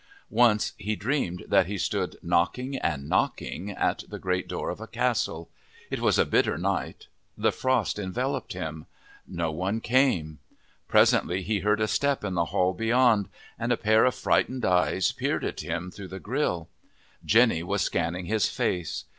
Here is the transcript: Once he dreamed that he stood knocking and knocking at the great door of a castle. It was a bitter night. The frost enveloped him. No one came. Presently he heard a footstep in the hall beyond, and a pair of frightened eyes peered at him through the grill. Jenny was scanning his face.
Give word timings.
Once 0.31 0.73
he 0.77 0.95
dreamed 0.95 1.45
that 1.47 1.67
he 1.67 1.77
stood 1.77 2.17
knocking 2.23 2.75
and 2.75 3.07
knocking 3.07 3.69
at 3.69 4.03
the 4.09 4.17
great 4.17 4.47
door 4.47 4.71
of 4.71 4.81
a 4.81 4.87
castle. 4.87 5.47
It 5.91 5.99
was 5.99 6.17
a 6.17 6.25
bitter 6.25 6.57
night. 6.57 7.05
The 7.37 7.51
frost 7.51 7.99
enveloped 7.99 8.53
him. 8.53 8.87
No 9.27 9.51
one 9.51 9.79
came. 9.79 10.39
Presently 10.87 11.43
he 11.43 11.59
heard 11.59 11.79
a 11.79 11.83
footstep 11.83 12.23
in 12.23 12.33
the 12.33 12.45
hall 12.45 12.73
beyond, 12.73 13.29
and 13.59 13.71
a 13.71 13.77
pair 13.77 14.03
of 14.05 14.15
frightened 14.15 14.65
eyes 14.65 15.11
peered 15.11 15.45
at 15.45 15.59
him 15.59 15.91
through 15.91 16.07
the 16.07 16.19
grill. 16.19 16.67
Jenny 17.23 17.61
was 17.61 17.83
scanning 17.83 18.25
his 18.25 18.49
face. 18.49 19.03